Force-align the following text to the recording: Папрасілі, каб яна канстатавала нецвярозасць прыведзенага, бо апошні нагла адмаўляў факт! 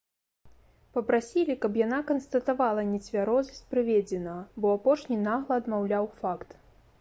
Папрасілі, 0.97 1.55
каб 1.65 1.75
яна 1.81 1.99
канстатавала 2.11 2.85
нецвярозасць 2.93 3.63
прыведзенага, 3.75 4.41
бо 4.65 4.73
апошні 4.79 5.15
нагла 5.29 5.53
адмаўляў 5.63 6.05
факт! 6.25 6.49